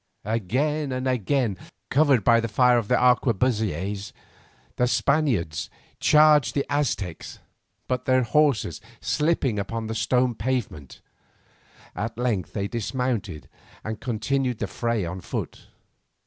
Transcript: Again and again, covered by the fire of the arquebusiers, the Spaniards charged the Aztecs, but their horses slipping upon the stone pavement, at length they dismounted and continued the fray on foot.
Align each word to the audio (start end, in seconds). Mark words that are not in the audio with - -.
Again 0.25 0.91
and 0.91 1.07
again, 1.07 1.59
covered 1.91 2.23
by 2.23 2.39
the 2.39 2.47
fire 2.47 2.79
of 2.79 2.87
the 2.87 2.95
arquebusiers, 2.97 4.13
the 4.77 4.87
Spaniards 4.87 5.69
charged 5.99 6.55
the 6.55 6.65
Aztecs, 6.71 7.37
but 7.87 8.05
their 8.05 8.23
horses 8.23 8.81
slipping 8.99 9.59
upon 9.59 9.85
the 9.85 9.93
stone 9.93 10.33
pavement, 10.33 11.01
at 11.95 12.17
length 12.17 12.53
they 12.53 12.67
dismounted 12.67 13.47
and 13.83 13.99
continued 14.01 14.57
the 14.57 14.65
fray 14.65 15.05
on 15.05 15.21
foot. 15.21 15.67